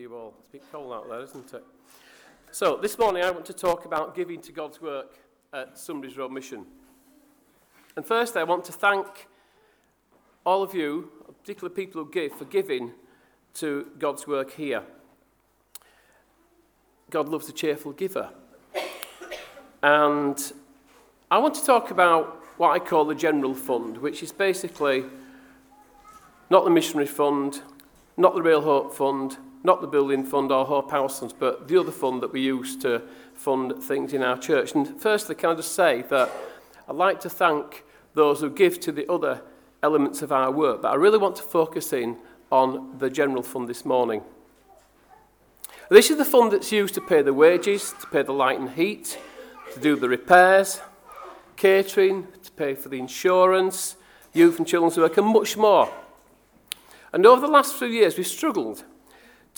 you 0.00 0.16
all. 0.16 0.32
It's 0.38 0.48
a 0.48 0.52
bit 0.52 0.62
cold 0.72 0.92
out 0.94 1.08
there, 1.10 1.20
isn't 1.20 1.52
it? 1.52 1.62
So, 2.50 2.78
this 2.78 2.98
morning 2.98 3.22
I 3.22 3.30
want 3.30 3.44
to 3.46 3.52
talk 3.52 3.84
about 3.84 4.16
giving 4.16 4.40
to 4.42 4.52
God's 4.52 4.80
work 4.80 5.18
at 5.52 5.76
Sunbury's 5.76 6.16
Road 6.16 6.32
Mission. 6.32 6.64
And 7.96 8.06
first, 8.06 8.34
I 8.36 8.44
want 8.44 8.64
to 8.64 8.72
thank 8.72 9.28
all 10.46 10.62
of 10.62 10.74
you, 10.74 11.10
particularly 11.40 11.74
people 11.74 12.02
who 12.02 12.10
give, 12.10 12.32
for 12.32 12.46
giving 12.46 12.92
to 13.54 13.88
God's 13.98 14.26
work 14.26 14.54
here. 14.54 14.82
God 17.10 17.28
loves 17.28 17.48
a 17.50 17.52
cheerful 17.52 17.92
giver. 17.92 18.30
And 19.82 20.52
I 21.30 21.38
want 21.38 21.54
to 21.56 21.64
talk 21.64 21.90
about 21.90 22.42
what 22.56 22.70
I 22.70 22.78
call 22.78 23.04
the 23.04 23.14
general 23.14 23.54
fund, 23.54 23.98
which 23.98 24.22
is 24.22 24.32
basically 24.32 25.04
not 26.48 26.64
the 26.64 26.70
missionary 26.70 27.06
fund, 27.06 27.60
not 28.16 28.34
the 28.34 28.42
Real 28.42 28.62
Hope 28.62 28.94
Fund, 28.94 29.36
not 29.62 29.80
the 29.80 29.86
Building 29.86 30.24
Fund 30.24 30.50
or 30.50 30.64
Hope 30.64 30.90
House 30.90 31.20
Funds, 31.20 31.34
but 31.38 31.68
the 31.68 31.78
other 31.78 31.92
fund 31.92 32.22
that 32.22 32.32
we 32.32 32.40
use 32.40 32.76
to 32.78 33.02
fund 33.34 33.82
things 33.82 34.12
in 34.12 34.22
our 34.22 34.38
church. 34.38 34.74
And 34.74 35.00
firstly, 35.00 35.34
can 35.34 35.50
I 35.50 35.54
just 35.54 35.72
say 35.72 36.02
that 36.02 36.30
I'd 36.88 36.96
like 36.96 37.20
to 37.20 37.30
thank 37.30 37.84
those 38.14 38.40
who 38.40 38.50
give 38.50 38.80
to 38.80 38.92
the 38.92 39.10
other 39.10 39.42
elements 39.82 40.22
of 40.22 40.32
our 40.32 40.50
work, 40.50 40.82
but 40.82 40.92
I 40.92 40.94
really 40.94 41.18
want 41.18 41.36
to 41.36 41.42
focus 41.42 41.92
in 41.92 42.16
on 42.50 42.98
the 42.98 43.08
general 43.08 43.42
fund 43.42 43.68
this 43.68 43.84
morning. 43.84 44.22
This 45.88 46.10
is 46.10 46.18
the 46.18 46.24
fund 46.24 46.52
that's 46.52 46.72
used 46.72 46.94
to 46.94 47.00
pay 47.00 47.22
the 47.22 47.34
wages, 47.34 47.94
to 48.00 48.06
pay 48.06 48.22
the 48.22 48.32
light 48.32 48.58
and 48.58 48.70
heat, 48.70 49.18
to 49.74 49.80
do 49.80 49.96
the 49.96 50.08
repairs, 50.08 50.80
catering, 51.56 52.28
to 52.42 52.50
pay 52.52 52.74
for 52.74 52.88
the 52.88 52.98
insurance, 52.98 53.96
youth 54.32 54.58
and 54.58 54.66
children's 54.66 54.96
work, 54.96 55.16
and 55.16 55.26
much 55.26 55.56
more. 55.56 55.92
And 57.12 57.26
over 57.26 57.40
the 57.40 57.52
last 57.52 57.74
few 57.74 57.88
years, 57.88 58.16
we've 58.16 58.26
struggled 58.26 58.84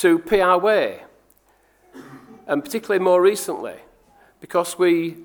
to 0.00 0.18
pay 0.18 0.40
our 0.40 0.58
way, 0.58 1.02
and 2.46 2.64
particularly 2.64 3.04
more 3.04 3.20
recently, 3.20 3.74
because 4.40 4.78
we 4.78 5.18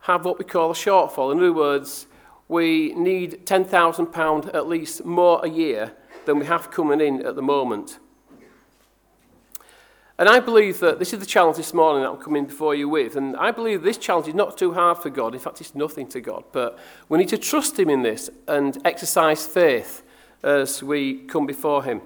have 0.00 0.26
what 0.26 0.38
we 0.38 0.44
call 0.44 0.70
a 0.70 0.74
shortfall. 0.74 1.32
In 1.32 1.38
other 1.38 1.54
words, 1.54 2.06
we 2.48 2.92
need 2.94 3.46
£10,000 3.46 4.54
at 4.54 4.68
least 4.68 5.06
more 5.06 5.40
a 5.42 5.48
year 5.48 5.92
than 6.26 6.38
we 6.38 6.44
have 6.44 6.70
coming 6.70 7.00
in 7.00 7.24
at 7.24 7.34
the 7.34 7.42
moment. 7.42 7.98
And 10.18 10.28
I 10.28 10.40
believe 10.40 10.80
that 10.80 10.98
this 10.98 11.14
is 11.14 11.20
the 11.20 11.26
challenge 11.26 11.56
this 11.56 11.72
morning 11.72 12.02
that 12.02 12.10
I'm 12.10 12.16
coming 12.18 12.44
before 12.44 12.74
you 12.74 12.90
with. 12.90 13.16
And 13.16 13.36
I 13.36 13.52
believe 13.52 13.82
this 13.82 13.96
challenge 13.96 14.28
is 14.28 14.34
not 14.34 14.58
too 14.58 14.74
hard 14.74 14.98
for 14.98 15.08
God. 15.08 15.32
In 15.32 15.40
fact, 15.40 15.62
it's 15.62 15.74
nothing 15.74 16.08
to 16.08 16.20
God. 16.20 16.44
But 16.52 16.78
we 17.08 17.16
need 17.16 17.28
to 17.28 17.38
trust 17.38 17.78
Him 17.78 17.88
in 17.88 18.02
this 18.02 18.28
and 18.46 18.78
exercise 18.84 19.46
faith 19.46 20.02
as 20.42 20.82
we 20.82 21.20
come 21.20 21.46
before 21.46 21.84
Him. 21.84 22.02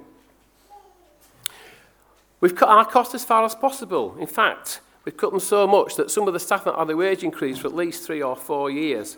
We've 2.43 2.57
cut 2.57 2.69
our 2.69 2.85
costs 2.85 3.15
as 3.15 3.25
far 3.25 3.45
as 3.45 3.55
possible. 3.55 4.17
In 4.19 4.27
fact, 4.27 4.81
we've 5.05 5.17
cut 5.17 5.31
them 5.31 5.39
so 5.39 5.65
much 5.65 5.95
that 5.95 6.11
some 6.11 6.27
of 6.27 6.35
the 6.35 6.41
staff 6.41 6.65
have 6.65 6.75
had 6.75 6.89
their 6.89 6.97
wage 6.97 7.23
increase 7.23 7.59
for 7.59 7.69
at 7.69 7.75
least 7.77 8.05
three 8.05 8.21
or 8.21 8.35
four 8.35 8.69
years. 8.69 9.17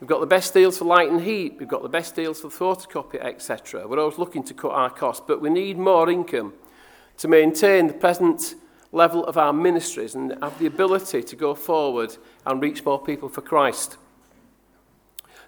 We've 0.00 0.08
got 0.08 0.20
the 0.20 0.26
best 0.26 0.54
deals 0.54 0.78
for 0.78 0.86
light 0.86 1.10
and 1.10 1.20
heat. 1.20 1.56
We've 1.58 1.68
got 1.68 1.82
the 1.82 1.90
best 1.90 2.16
deals 2.16 2.40
for 2.40 2.48
photocopy, 2.48 3.22
etc. 3.22 3.86
We're 3.86 4.00
always 4.00 4.16
looking 4.16 4.42
to 4.44 4.54
cut 4.54 4.70
our 4.70 4.88
costs, 4.88 5.22
but 5.28 5.42
we 5.42 5.50
need 5.50 5.76
more 5.76 6.08
income 6.08 6.54
to 7.18 7.28
maintain 7.28 7.88
the 7.88 7.92
present 7.92 8.54
level 8.92 9.22
of 9.26 9.36
our 9.36 9.52
ministries 9.52 10.14
and 10.14 10.34
have 10.42 10.58
the 10.58 10.64
ability 10.64 11.22
to 11.22 11.36
go 11.36 11.54
forward 11.54 12.16
and 12.46 12.62
reach 12.62 12.82
more 12.82 12.98
people 12.98 13.28
for 13.28 13.42
Christ. 13.42 13.98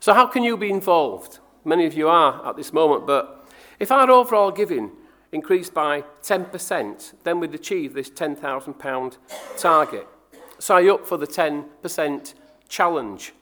So, 0.00 0.12
how 0.12 0.26
can 0.26 0.42
you 0.42 0.58
be 0.58 0.68
involved? 0.68 1.38
Many 1.64 1.86
of 1.86 1.94
you 1.94 2.08
are 2.08 2.46
at 2.46 2.56
this 2.56 2.74
moment, 2.74 3.06
but 3.06 3.48
if 3.80 3.90
our 3.90 4.10
overall 4.10 4.50
giving 4.50 4.90
increased 5.32 5.72
by 5.72 6.04
10%, 6.22 7.14
then 7.24 7.40
we'd 7.40 7.54
achieve 7.54 7.94
this 7.94 8.10
£10,000 8.10 9.16
target. 9.58 10.06
You 10.68 10.94
up 10.94 11.06
for 11.06 11.16
the 11.16 11.26
10% 11.26 12.34
challenge? 12.68 13.32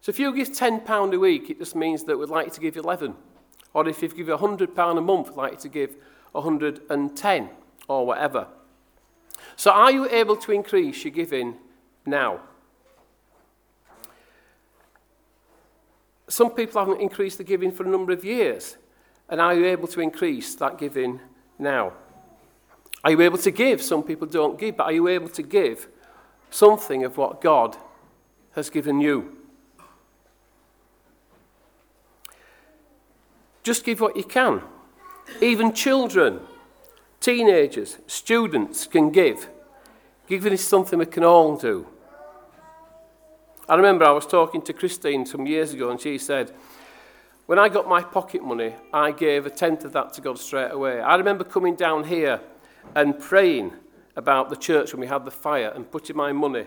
So, 0.00 0.10
if 0.10 0.18
you 0.18 0.34
give 0.34 0.50
£10 0.50 1.14
a 1.14 1.18
week, 1.18 1.48
it 1.48 1.60
just 1.60 1.76
means 1.76 2.04
that 2.04 2.18
we'd 2.18 2.28
like 2.28 2.52
to 2.52 2.60
give 2.60 2.76
11. 2.76 3.14
Or 3.72 3.88
if 3.88 4.02
you 4.02 4.08
give 4.08 4.26
£100 4.26 4.98
a 4.98 5.00
month, 5.00 5.28
we'd 5.28 5.36
like 5.36 5.60
to 5.60 5.68
give 5.68 5.94
110 6.32 7.50
or 7.88 8.06
whatever. 8.06 8.48
So, 9.56 9.70
are 9.70 9.92
you 9.92 10.08
able 10.10 10.36
to 10.36 10.52
increase 10.52 11.04
your 11.04 11.12
giving 11.12 11.56
now? 12.04 12.40
Some 16.28 16.50
people 16.50 16.80
haven't 16.80 17.00
increased 17.00 17.38
the 17.38 17.44
giving 17.44 17.70
for 17.70 17.84
a 17.84 17.88
number 17.88 18.12
of 18.12 18.24
years. 18.24 18.76
And 19.32 19.40
are 19.40 19.54
you 19.54 19.64
able 19.64 19.88
to 19.88 20.02
increase 20.02 20.54
that 20.56 20.76
giving 20.76 21.18
now? 21.58 21.94
Are 23.02 23.10
you 23.10 23.22
able 23.22 23.38
to 23.38 23.50
give? 23.50 23.80
Some 23.80 24.02
people 24.02 24.26
don't 24.26 24.58
give, 24.58 24.76
but 24.76 24.84
are 24.84 24.92
you 24.92 25.08
able 25.08 25.30
to 25.30 25.42
give 25.42 25.88
something 26.50 27.02
of 27.02 27.16
what 27.16 27.40
God 27.40 27.74
has 28.54 28.68
given 28.68 29.00
you? 29.00 29.38
Just 33.62 33.86
give 33.86 34.02
what 34.02 34.18
you 34.18 34.24
can. 34.24 34.60
Even 35.40 35.72
children, 35.72 36.40
teenagers, 37.18 37.96
students 38.06 38.86
can 38.86 39.08
give. 39.08 39.48
Giving 40.28 40.52
is 40.52 40.62
something 40.62 40.98
we 40.98 41.06
can 41.06 41.24
all 41.24 41.56
do. 41.56 41.86
I 43.66 43.76
remember 43.76 44.04
I 44.04 44.12
was 44.12 44.26
talking 44.26 44.60
to 44.60 44.74
Christine 44.74 45.24
some 45.24 45.46
years 45.46 45.72
ago, 45.72 45.90
and 45.90 45.98
she 45.98 46.18
said, 46.18 46.52
When 47.46 47.58
I 47.58 47.68
got 47.68 47.88
my 47.88 48.02
pocket 48.02 48.44
money, 48.44 48.74
I 48.92 49.10
gave 49.10 49.46
a 49.46 49.50
tenth 49.50 49.84
of 49.84 49.92
that 49.92 50.12
to 50.14 50.20
God 50.20 50.38
straight 50.38 50.70
away. 50.70 51.00
I 51.00 51.16
remember 51.16 51.44
coming 51.44 51.74
down 51.74 52.04
here 52.04 52.40
and 52.94 53.18
praying 53.18 53.72
about 54.16 54.48
the 54.48 54.56
church 54.56 54.92
when 54.92 55.00
we 55.00 55.06
had 55.06 55.24
the 55.24 55.30
fire 55.30 55.72
and 55.74 55.90
putting 55.90 56.16
my 56.16 56.32
money 56.32 56.66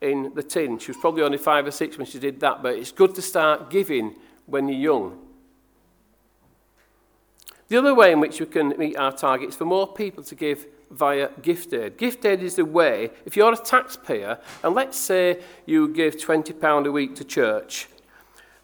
in 0.00 0.32
the 0.34 0.42
tin. 0.42 0.78
She 0.78 0.90
was 0.90 0.98
probably 0.98 1.22
only 1.22 1.38
five 1.38 1.66
or 1.66 1.70
six 1.70 1.96
when 1.96 2.06
she 2.06 2.18
did 2.18 2.40
that, 2.40 2.62
but 2.62 2.74
it's 2.74 2.92
good 2.92 3.14
to 3.14 3.22
start 3.22 3.70
giving 3.70 4.16
when 4.46 4.68
you're 4.68 4.78
young. 4.78 5.18
The 7.68 7.78
other 7.78 7.94
way 7.94 8.12
in 8.12 8.20
which 8.20 8.40
we 8.40 8.46
can 8.46 8.74
meet 8.76 8.96
our 8.96 9.12
target 9.12 9.50
is 9.50 9.56
for 9.56 9.64
more 9.64 9.86
people 9.86 10.24
to 10.24 10.34
give 10.34 10.66
via 10.90 11.30
gift 11.40 11.72
aid. 11.72 11.96
Gift 11.96 12.24
aid 12.24 12.42
is 12.42 12.58
a 12.58 12.64
way, 12.64 13.10
if 13.24 13.36
you're 13.36 13.52
a 13.52 13.56
taxpayer, 13.56 14.38
and 14.64 14.74
let's 14.74 14.98
say 14.98 15.40
you 15.66 15.88
give 15.88 16.16
£20 16.16 16.86
a 16.86 16.90
week 16.90 17.14
to 17.14 17.24
church, 17.24 17.86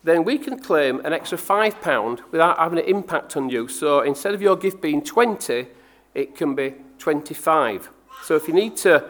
then 0.07 0.23
we 0.23 0.39
can 0.39 0.57
claim 0.57 1.01
an 1.05 1.13
extra 1.13 1.37
£5 1.37 2.21
without 2.31 2.59
having 2.59 2.79
an 2.79 2.85
impact 2.85 3.37
on 3.37 3.51
you. 3.51 3.67
So 3.67 4.03
instead 4.03 4.35
of 4.35 4.41
your 4.41 4.55
gift 4.55 4.81
being 4.81 5.03
20, 5.03 5.67
it 6.15 6.37
can 6.37 6.55
be 6.55 6.75
25. 6.99 7.91
So 8.23 8.37
if 8.37 8.47
you 8.47 8.55
need 8.55 8.77
to 8.79 9.05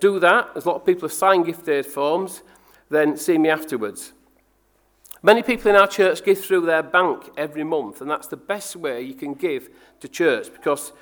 do 0.00 0.18
that, 0.18 0.48
as 0.56 0.64
a 0.64 0.68
lot 0.68 0.76
of 0.76 0.84
people 0.84 1.02
have 1.08 1.12
signed 1.12 1.46
gift 1.46 1.68
aid 1.68 1.86
forms, 1.86 2.42
then 2.90 3.16
see 3.16 3.38
me 3.38 3.50
afterwards. 3.50 4.12
Many 5.22 5.44
people 5.44 5.70
in 5.70 5.76
our 5.76 5.86
church 5.86 6.24
give 6.24 6.44
through 6.44 6.66
their 6.66 6.82
bank 6.82 7.30
every 7.36 7.62
month, 7.62 8.00
and 8.00 8.10
that's 8.10 8.26
the 8.26 8.36
best 8.36 8.74
way 8.74 9.00
you 9.00 9.14
can 9.14 9.34
give 9.34 9.68
to 10.00 10.08
church 10.08 10.52
because 10.52 10.92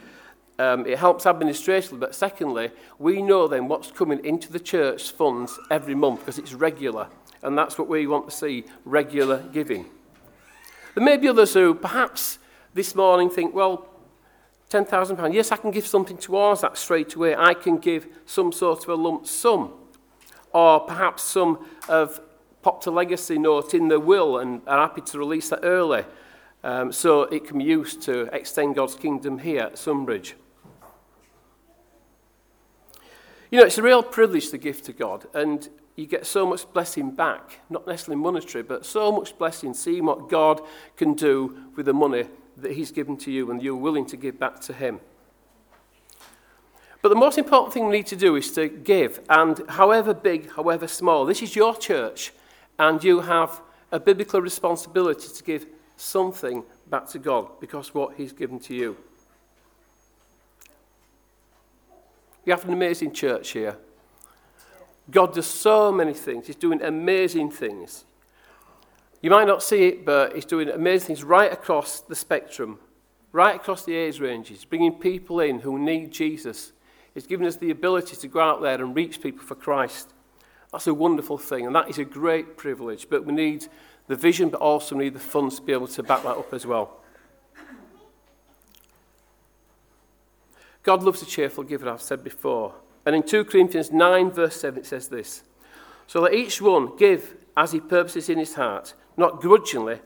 um, 0.58 0.86
it 0.86 0.98
helps 0.98 1.24
administratively, 1.24 1.98
but 1.98 2.14
secondly, 2.14 2.72
we 2.98 3.22
know 3.22 3.48
then 3.48 3.68
what's 3.68 3.90
coming 3.90 4.22
into 4.22 4.52
the 4.52 4.60
church 4.60 5.12
funds 5.12 5.58
every 5.70 5.94
month 5.94 6.20
because 6.20 6.36
it's 6.36 6.52
regular, 6.52 7.08
and 7.42 7.56
that's 7.56 7.78
what 7.78 7.88
we 7.88 8.06
want 8.06 8.28
to 8.28 8.36
see 8.36 8.64
regular 8.84 9.38
giving. 9.52 9.86
There 10.94 11.04
may 11.04 11.16
be 11.16 11.28
others 11.28 11.54
who 11.54 11.74
perhaps 11.74 12.38
this 12.74 12.94
morning 12.94 13.30
think, 13.30 13.54
well, 13.54 13.88
£10,000, 14.70 15.34
yes, 15.34 15.50
I 15.50 15.56
can 15.56 15.70
give 15.70 15.86
something 15.86 16.16
towards 16.16 16.60
that 16.60 16.76
straight 16.76 17.14
away. 17.14 17.34
I 17.34 17.54
can 17.54 17.78
give 17.78 18.06
some 18.24 18.52
sort 18.52 18.84
of 18.84 18.88
a 18.88 18.94
lump 18.94 19.26
sum, 19.26 19.72
or 20.52 20.80
perhaps 20.80 21.24
some 21.24 21.66
of 21.88 22.20
popped 22.62 22.86
a 22.86 22.90
legacy 22.90 23.38
note 23.38 23.74
in 23.74 23.88
the 23.88 23.98
will 23.98 24.38
and 24.38 24.60
are 24.66 24.86
happy 24.86 25.00
to 25.00 25.18
release 25.18 25.48
that 25.48 25.60
early 25.62 26.04
um, 26.62 26.92
so 26.92 27.22
it 27.22 27.46
can 27.46 27.58
be 27.58 27.64
used 27.64 28.02
to 28.02 28.22
extend 28.34 28.74
God's 28.74 28.94
kingdom 28.94 29.38
here 29.38 29.62
at 29.62 29.74
Sunbridge. 29.74 30.34
You 33.50 33.58
know, 33.58 33.66
it's 33.66 33.78
a 33.78 33.82
real 33.82 34.02
privilege 34.02 34.50
to 34.50 34.58
give 34.58 34.82
to 34.82 34.92
God, 34.92 35.26
and 35.34 35.68
you 35.96 36.06
get 36.06 36.26
so 36.26 36.46
much 36.46 36.70
blessing 36.72 37.10
back, 37.10 37.60
not 37.68 37.86
necessarily 37.86 38.20
monetary, 38.22 38.62
but 38.62 38.86
so 38.86 39.12
much 39.12 39.36
blessing 39.36 39.74
seeing 39.74 40.06
what 40.06 40.28
God 40.28 40.60
can 40.96 41.14
do 41.14 41.66
with 41.76 41.86
the 41.86 41.92
money 41.92 42.24
that 42.56 42.72
He's 42.72 42.90
given 42.90 43.16
to 43.18 43.30
you 43.30 43.50
and 43.50 43.62
you're 43.62 43.76
willing 43.76 44.06
to 44.06 44.16
give 44.16 44.38
back 44.38 44.60
to 44.60 44.72
Him. 44.72 45.00
But 47.02 47.08
the 47.08 47.16
most 47.16 47.38
important 47.38 47.72
thing 47.72 47.86
we 47.86 47.92
need 47.92 48.06
to 48.08 48.16
do 48.16 48.36
is 48.36 48.52
to 48.52 48.68
give, 48.68 49.20
and 49.28 49.62
however 49.68 50.12
big, 50.12 50.52
however 50.52 50.86
small, 50.86 51.24
this 51.24 51.42
is 51.42 51.56
your 51.56 51.74
church, 51.74 52.32
and 52.78 53.02
you 53.02 53.20
have 53.20 53.62
a 53.90 53.98
biblical 53.98 54.40
responsibility 54.40 55.28
to 55.34 55.42
give 55.42 55.66
something 55.96 56.62
back 56.88 57.08
to 57.08 57.18
God 57.18 57.58
because 57.60 57.94
what 57.94 58.16
He's 58.16 58.32
given 58.32 58.58
to 58.60 58.74
you. 58.74 58.96
We 62.44 62.50
have 62.50 62.64
an 62.64 62.72
amazing 62.72 63.12
church 63.12 63.50
here. 63.50 63.76
God 65.10 65.34
does 65.34 65.46
so 65.46 65.90
many 65.90 66.14
things. 66.14 66.46
He's 66.46 66.56
doing 66.56 66.82
amazing 66.82 67.50
things. 67.50 68.04
You 69.22 69.30
might 69.30 69.46
not 69.46 69.62
see 69.62 69.88
it, 69.88 70.04
but 70.04 70.34
He's 70.34 70.44
doing 70.44 70.68
amazing 70.68 71.08
things 71.08 71.24
right 71.24 71.52
across 71.52 72.00
the 72.00 72.14
spectrum 72.14 72.78
right 73.32 73.56
across 73.56 73.84
the 73.84 73.94
age 73.94 74.20
ranges, 74.20 74.64
bringing 74.64 74.92
people 74.92 75.40
in 75.40 75.60
who 75.60 75.78
need 75.78 76.10
Jesus. 76.10 76.72
He's 77.14 77.26
given 77.26 77.46
us 77.46 77.56
the 77.56 77.70
ability 77.70 78.16
to 78.16 78.28
go 78.28 78.40
out 78.40 78.60
there 78.62 78.82
and 78.82 78.94
reach 78.94 79.20
people 79.20 79.44
for 79.44 79.54
Christ. 79.54 80.12
That's 80.72 80.86
a 80.86 80.94
wonderful 80.94 81.38
thing, 81.38 81.66
and 81.66 81.74
that 81.74 81.88
is 81.88 81.98
a 81.98 82.04
great 82.04 82.56
privilege. 82.56 83.08
But 83.08 83.24
we 83.24 83.32
need 83.32 83.66
the 84.06 84.16
vision, 84.16 84.48
but 84.48 84.60
also 84.60 84.96
we 84.96 85.04
need 85.04 85.14
the 85.14 85.20
funds 85.20 85.56
to 85.56 85.62
be 85.62 85.72
able 85.72 85.88
to 85.88 86.02
back 86.02 86.22
that 86.22 86.36
up 86.36 86.52
as 86.52 86.66
well. 86.66 86.96
God 90.82 91.02
loves 91.02 91.22
a 91.22 91.26
cheerful 91.26 91.64
giver, 91.64 91.88
I've 91.88 92.02
said 92.02 92.24
before. 92.24 92.74
And 93.06 93.16
in 93.16 93.22
2 93.22 93.44
Corinthians 93.44 93.90
9, 93.90 94.30
verse 94.30 94.60
7, 94.60 94.80
it 94.80 94.86
says 94.86 95.08
this 95.08 95.42
So 96.06 96.20
let 96.20 96.34
each 96.34 96.60
one 96.60 96.96
give 96.96 97.36
as 97.56 97.72
he 97.72 97.80
purposes 97.80 98.28
in 98.28 98.38
his 98.38 98.54
heart, 98.54 98.94
not 99.16 99.40
grudgingly 99.40 100.00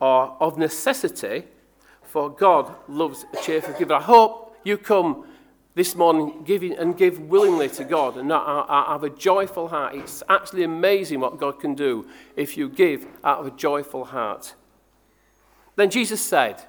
or 0.00 0.36
of 0.40 0.58
necessity, 0.58 1.44
for 2.02 2.30
God 2.30 2.74
loves 2.88 3.24
a 3.32 3.42
cheerful 3.42 3.74
giver. 3.74 3.94
I 3.94 4.02
hope 4.02 4.56
you 4.64 4.78
come 4.78 5.26
this 5.74 5.94
morning 5.94 6.42
giving 6.44 6.76
and 6.76 6.96
give 6.96 7.20
willingly 7.20 7.68
to 7.68 7.84
God 7.84 8.16
and 8.16 8.28
not 8.28 8.46
uh, 8.46 8.70
uh, 8.70 8.92
have 8.92 9.04
a 9.04 9.10
joyful 9.10 9.68
heart. 9.68 9.94
It's 9.94 10.22
actually 10.28 10.64
amazing 10.64 11.20
what 11.20 11.38
God 11.38 11.60
can 11.60 11.74
do 11.74 12.06
if 12.36 12.56
you 12.56 12.68
give 12.68 13.06
out 13.22 13.40
of 13.40 13.46
a 13.46 13.50
joyful 13.52 14.06
heart. 14.06 14.54
Then 15.76 15.90
Jesus 15.90 16.20
said, 16.20 16.62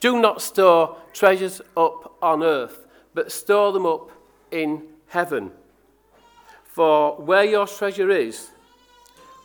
Do 0.00 0.20
not 0.20 0.40
store 0.40 0.96
treasures 1.12 1.60
up 1.76 2.16
on 2.22 2.42
earth, 2.42 2.86
but 3.14 3.32
store 3.32 3.72
them 3.72 3.84
up 3.84 4.10
in 4.50 4.82
heaven. 5.08 5.50
For 6.64 7.16
where 7.16 7.44
your 7.44 7.66
treasure 7.66 8.10
is, 8.10 8.50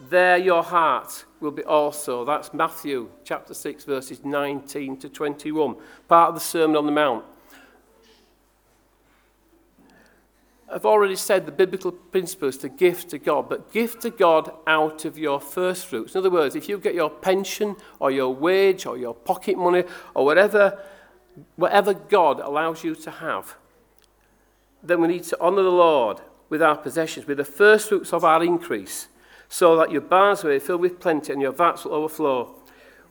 there 0.10 0.38
your 0.38 0.64
heart 0.64 1.26
will 1.40 1.52
be 1.52 1.64
also. 1.64 2.26
That's 2.26 2.54
Matthew 2.54 3.10
chapter 3.24 3.54
6, 3.54 3.86
verses 3.86 4.24
19 4.24 4.98
to 4.98 5.10
21, 5.10 5.76
part 6.08 6.30
of 6.30 6.36
the 6.36 6.42
Sermon 6.42 6.76
on 6.76 6.86
the 6.86 6.92
Mount. 6.92 7.26
I've 10.74 10.86
already 10.86 11.16
said 11.16 11.46
the 11.46 11.52
biblical 11.52 11.92
principle 11.92 12.48
is 12.48 12.58
to 12.58 12.70
give 12.70 13.08
to 13.10 13.20
God, 13.20 13.48
but 13.48 13.72
give 13.72 14.00
to 14.00 14.10
God 14.10 14.52
out 14.66 15.06
of 15.06 15.20
your 15.20 15.40
first 15.40 15.86
fruits. 15.86 16.16
In 16.16 16.20
other 16.20 16.32
words, 16.32 16.56
if 16.56 16.68
you 16.68 16.80
get 16.80 16.96
your 16.96 17.12
pension 17.12 17.76
or 18.00 18.10
your 18.10 18.34
wage 18.34 18.88
or 18.88 18.98
your 18.98 19.14
pocket 19.14 19.56
money 19.56 19.84
or 20.16 20.26
whatever, 20.26 20.80
whatever 21.58 21.94
God 21.94 22.40
allows 22.40 22.84
you 22.84 22.96
to 22.96 23.12
have, 23.12 23.56
then 24.84 25.02
we 25.02 25.08
need 25.08 25.24
to 25.24 25.40
honour 25.40 25.64
the 25.64 25.72
Lord 25.72 26.20
with 26.50 26.62
our 26.62 26.78
possessions, 26.78 27.26
with 27.26 27.38
the 27.38 27.46
first 27.46 27.90
fruits 27.90 28.14
of 28.14 28.24
our 28.24 28.44
increase, 28.44 29.08
so 29.48 29.78
that 29.78 29.92
your 29.92 30.02
barns 30.02 30.44
will 30.44 30.52
be 30.52 30.60
filled 30.60 30.82
with 30.82 31.00
plenty 31.00 31.32
and 31.32 31.42
your 31.42 31.52
vats 31.52 31.86
will 31.86 31.94
overflow 31.94 32.56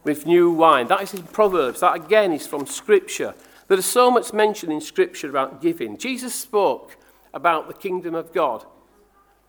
with 0.04 0.26
new 0.26 0.50
wine. 0.50 0.88
That 0.88 1.02
is 1.02 1.14
in 1.14 1.22
Proverbs. 1.22 1.80
That 1.80 1.96
again 1.96 2.32
is 2.32 2.46
from 2.46 2.66
Scripture. 2.66 3.34
There 3.68 3.78
is 3.78 3.86
so 3.86 4.10
much 4.10 4.32
mentioned 4.32 4.72
in 4.72 4.80
Scripture 4.80 5.30
about 5.30 5.62
giving. 5.62 5.96
Jesus 5.96 6.34
spoke 6.34 6.96
about 7.32 7.68
the 7.68 7.74
kingdom 7.74 8.14
of 8.14 8.32
God 8.32 8.64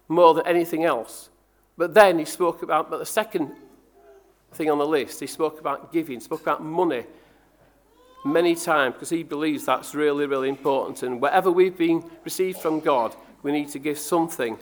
more 0.07 0.33
than 0.33 0.47
anything 0.47 0.83
else. 0.83 1.29
But 1.77 1.93
then 1.93 2.19
he 2.19 2.25
spoke 2.25 2.61
about 2.61 2.89
but 2.89 2.99
the 2.99 3.05
second 3.05 3.51
thing 4.53 4.69
on 4.69 4.77
the 4.77 4.85
list. 4.85 5.19
He 5.19 5.27
spoke 5.27 5.59
about 5.59 5.91
giving, 5.91 6.19
spoke 6.19 6.41
about 6.41 6.63
money, 6.63 7.05
many 8.25 8.55
times 8.55 8.93
because 8.93 9.09
he 9.09 9.23
believes 9.23 9.65
that's 9.65 9.93
really, 9.93 10.25
really 10.25 10.49
important. 10.49 11.03
And 11.03 11.21
whatever 11.21 11.51
we've 11.51 11.77
been 11.77 12.09
received 12.23 12.59
from 12.59 12.79
God, 12.79 13.15
we 13.41 13.51
need 13.51 13.69
to 13.69 13.79
give 13.79 13.99
something 13.99 14.57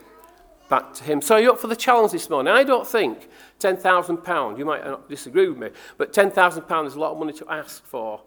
back 0.68 0.94
to 0.94 1.04
him. 1.04 1.20
So 1.20 1.36
you're 1.36 1.52
up 1.52 1.60
for 1.60 1.66
the 1.66 1.76
challenge 1.76 2.12
this 2.12 2.30
morning. 2.30 2.52
I 2.52 2.64
don't 2.64 2.86
think 2.86 3.28
£10,000, 3.60 4.58
you 4.58 4.64
might 4.64 4.84
not 4.84 5.08
disagree 5.08 5.48
with 5.48 5.58
me, 5.58 5.68
but 5.98 6.12
£10,000 6.12 6.86
is 6.86 6.94
a 6.94 7.00
lot 7.00 7.12
of 7.12 7.18
money 7.18 7.32
to 7.34 7.48
ask 7.48 7.84
for 7.84 8.22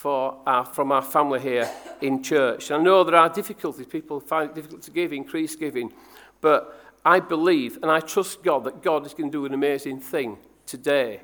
for 0.00 0.38
our, 0.46 0.64
from 0.64 0.90
our 0.92 1.02
family 1.02 1.38
here 1.38 1.70
in 2.00 2.22
church. 2.22 2.70
And 2.70 2.80
I 2.80 2.82
know 2.82 3.04
there 3.04 3.16
are 3.16 3.28
difficulties. 3.28 3.84
People 3.84 4.18
find 4.18 4.48
it 4.48 4.54
difficult 4.54 4.80
to 4.84 4.90
give, 4.90 5.12
increase 5.12 5.54
giving. 5.54 5.92
But 6.40 6.74
I 7.04 7.20
believe 7.20 7.78
and 7.82 7.90
I 7.90 8.00
trust 8.00 8.42
God 8.42 8.64
that 8.64 8.82
God 8.82 9.04
is 9.04 9.12
going 9.12 9.30
to 9.30 9.38
do 9.38 9.44
an 9.44 9.52
amazing 9.52 10.00
thing 10.00 10.38
today. 10.64 11.20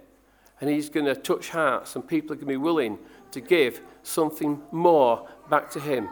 And 0.61 0.71
He's 0.71 0.89
going 0.89 1.07
to 1.07 1.15
touch 1.15 1.51
hearts, 1.51 1.97
and 1.97 2.07
people 2.07 2.33
are 2.33 2.37
going 2.37 2.47
to 2.47 2.53
be 2.53 2.57
willing 2.57 2.99
to 3.33 3.41
give 3.41 3.81
something 4.03 4.63
more 4.71 5.29
back 5.51 5.71
to 5.71 5.81
Him. 5.81 6.09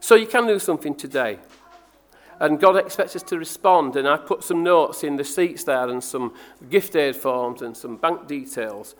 So 0.00 0.14
you 0.14 0.26
can 0.26 0.46
do 0.46 0.58
something 0.58 0.94
today. 0.94 1.38
And 2.40 2.58
God 2.58 2.76
expects 2.76 3.14
us 3.14 3.22
to 3.24 3.38
respond. 3.38 3.94
And 3.94 4.08
I 4.08 4.16
put 4.16 4.42
some 4.42 4.64
notes 4.64 5.04
in 5.04 5.16
the 5.16 5.24
seats 5.24 5.62
there 5.62 5.88
and 5.88 6.02
some 6.02 6.34
gift 6.68 6.96
aid 6.96 7.14
forms 7.14 7.62
and 7.62 7.76
some 7.76 7.96
bank 7.96 8.26
details. 8.26 8.96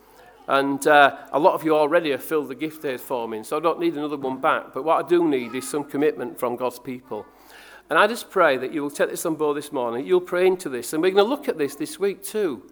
And 0.47 0.87
uh, 0.87 1.17
a 1.33 1.39
lot 1.39 1.55
of 1.55 1.65
you 1.65 1.75
already 1.75 2.11
have 2.13 2.23
filled 2.23 2.49
the 2.49 2.55
gift 2.55 2.85
aid 2.85 3.01
form 3.01 3.33
in, 3.33 3.43
so 3.43 3.57
I 3.57 3.61
don't 3.61 3.81
need 3.81 3.95
another 3.95 4.17
one 4.17 4.41
back. 4.41 4.73
But 4.73 4.85
what 4.85 5.05
I 5.05 5.09
do 5.09 5.29
need 5.29 5.55
is 5.55 5.69
some 5.69 5.83
commitment 5.83 6.39
from 6.39 6.57
God's 6.57 6.79
people. 6.79 7.27
And 7.91 7.99
I 7.99 8.07
just 8.07 8.31
pray 8.31 8.57
that 8.59 8.73
you 8.73 8.83
will 8.83 8.91
take 8.91 9.11
this 9.11 9.27
on 9.27 9.35
board 9.35 9.57
this 9.57 9.73
morning. 9.73 10.07
You'll 10.07 10.21
pray 10.21 10.47
into 10.47 10.69
this. 10.69 10.93
And 10.93 11.03
we're 11.03 11.11
going 11.11 11.25
to 11.25 11.29
look 11.29 11.49
at 11.49 11.59
this 11.59 11.75
this 11.75 11.99
week 11.99 12.23
too. 12.23 12.63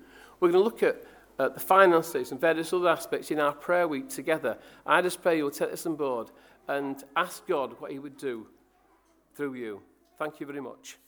We're 0.41 0.51
going 0.51 0.63
to 0.63 0.65
look 0.65 0.83
at 0.83 1.05
uh, 1.39 1.51
the 1.51 1.61
finances 1.61 2.33
and 2.33 2.41
various 2.41 2.73
other 2.73 2.89
aspects 2.89 3.31
in 3.31 3.39
our 3.39 3.53
prayer 3.53 3.87
week 3.87 4.09
together. 4.09 4.59
I 4.85 5.03
just 5.03 5.23
pray 5.23 5.37
you'll 5.37 5.51
take 5.51 5.71
this 5.71 5.87
on 5.87 5.97
board 5.97 6.31
and 6.69 7.03
ask 7.17 7.47
God 7.47 7.77
what 7.79 7.93
he 7.93 7.99
would 7.99 8.17
do 8.17 8.47
through 9.35 9.55
you. 9.55 9.83
Thank 10.19 10.41
you 10.41 10.47
very 10.47 10.61
much. 10.61 10.99